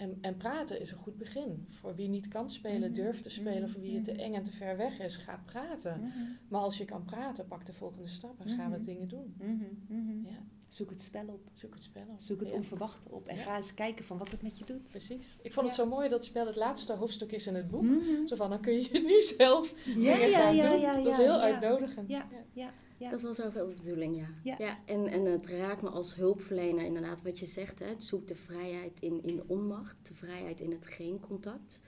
[0.00, 1.66] En, en praten is een goed begin.
[1.68, 3.00] Voor wie niet kan spelen, Mhm.
[3.00, 3.70] durft te spelen.
[3.70, 4.20] Voor wie het te Mhm.
[4.20, 6.00] eng en te ver weg is, ga praten.
[6.00, 6.18] Mhm.
[6.48, 8.84] Maar als je kan praten, pak de volgende stap en gaan we Mhm.
[8.86, 9.34] dingen doen.
[9.38, 9.52] Mhm.
[9.88, 10.24] Mhm.
[10.26, 11.40] Ja, Zoek het spel op.
[11.52, 12.20] zoek het spel op.
[12.20, 12.88] Zoek het Ja.
[13.10, 13.26] op.
[13.26, 13.42] En Ja.
[13.42, 14.90] ga eens kijken van wat het met je doet.
[14.90, 15.36] Precies.
[15.42, 17.82] Ik vond het zo mooi dat het spel het laatste hoofdstuk is in het boek.
[17.82, 18.26] Mhm.
[18.26, 20.80] Zo van, dan kun je nu zelf Ja, dingen ja, gaan ja, doen.
[20.80, 21.40] ja, dat is heel ja.
[21.40, 22.08] uitnodigend.
[22.10, 22.28] Ja.
[22.52, 22.72] Ja.
[23.00, 23.10] Ja.
[23.10, 24.56] Dat was ook wel de bedoeling, ja.
[24.58, 24.78] Ja.
[24.86, 27.78] en, en het raakt me als hulpverlener inderdaad wat je zegt.
[27.78, 27.94] Hè?
[27.98, 31.80] Zoek de vrijheid in, in de onmacht, de vrijheid in het geen contact.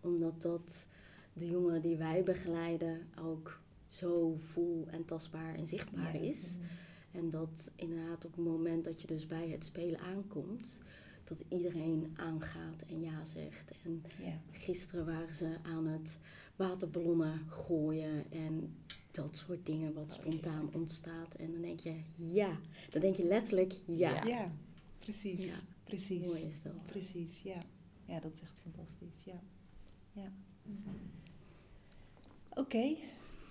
[0.00, 0.86] Omdat dat
[1.32, 6.20] de jongeren die wij begeleiden ook zo voel en tastbaar en zichtbaar Ja.
[6.20, 6.56] is.
[7.12, 10.78] En dat inderdaad op het moment dat je dus bij het spelen aankomt,
[11.24, 13.70] dat iedereen aangaat en ja zegt.
[13.84, 14.40] En Ja.
[14.50, 16.18] gisteren waren ze aan het
[16.56, 18.76] waterballonnen gooien en
[19.10, 21.34] dat soort dingen wat spontaan ontstaat.
[21.34, 22.58] En dan denk je ja,
[22.90, 24.24] dan denk je letterlijk ja.
[24.24, 24.24] Ja.
[24.24, 24.44] Ja,
[24.98, 25.46] precies.
[25.46, 25.54] Ja.
[25.84, 26.26] Precies.
[26.26, 26.84] Mooi is dat.
[26.84, 27.58] Precies, ja.
[28.04, 29.24] Ja, dat is echt fantastisch.
[29.24, 29.40] Ja.
[30.12, 30.32] ja.
[32.48, 32.96] Oké.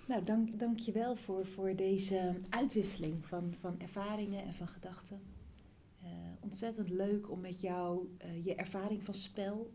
[0.08, 5.20] Nou, dank, dank je wel voor, voor deze uitwisseling van, van ervaringen en van gedachten.
[6.02, 9.70] Eh, ontzettend leuk om met jou eh, je ervaring van spel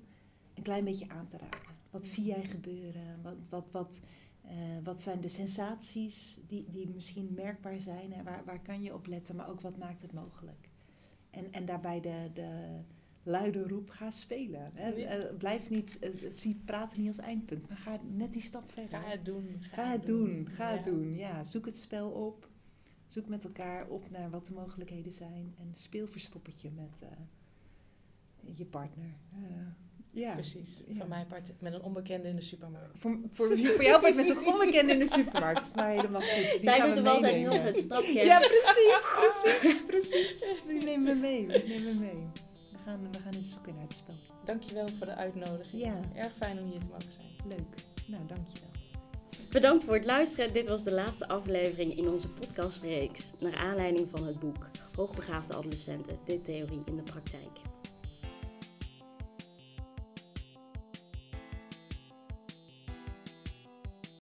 [0.53, 1.75] een klein beetje aan te raken.
[1.89, 3.21] Wat zie jij gebeuren?
[3.21, 4.01] Wat, wat, wat,
[4.43, 8.13] eh, wat zijn de sensaties die, die misschien merkbaar zijn?
[8.13, 9.35] En waar, waar kan je op letten?
[9.35, 10.69] Maar ook wat maakt het mogelijk?
[11.29, 12.79] En, en daarbij de, de
[13.23, 14.71] luide roep, ga spelen.
[14.73, 14.91] Hè?
[14.91, 18.99] Eh, blijf niet, eh, zie praten niet als eindpunt, maar ga net die stap verder.
[18.99, 19.57] Ga het doen.
[19.61, 20.91] Ga het doen, ga het Ja.
[20.91, 21.13] doen.
[21.13, 22.51] Ja, zoek het spel op.
[23.05, 25.53] Zoek met elkaar op naar wat de mogelijkheden zijn.
[25.59, 27.03] En speel verstoppertje met
[28.57, 29.13] je partner.
[30.13, 30.33] Ja.
[30.33, 30.83] Precies.
[30.87, 30.95] Ja.
[30.97, 32.99] Van mijn part met een onbekende in de supermarkt.
[32.99, 35.75] Voor, voor, voor jou wordt met een onbekende in de supermarkt.
[35.75, 36.51] Maar helemaal goed.
[36.51, 37.63] Die Zij doet we hem altijd meenemen.
[37.63, 38.23] nog een stapje.
[38.25, 40.45] Ja, precies, precies, precies.
[40.67, 42.27] Die nemen we mee, die nemen we mee.
[42.71, 44.15] We gaan, we gaan eens zoeken naar het spel.
[44.45, 45.83] Dankjewel voor de uitnodiging.
[45.83, 45.99] Ja.
[46.15, 47.27] Erg fijn om hier te mogen zijn.
[47.47, 47.83] Leuk.
[48.07, 48.69] Nou, dankjewel.
[49.49, 50.53] Bedankt voor het luisteren.
[50.53, 53.33] Dit was de laatste aflevering in onze podcastreeks.
[53.39, 57.71] Naar aanleiding van het boek Hoogbegaafde adolescenten, dit theorie in de praktijk.